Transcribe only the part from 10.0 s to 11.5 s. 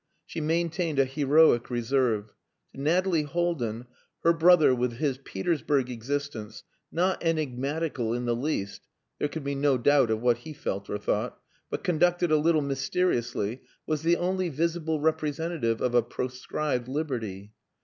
of what he felt or thought)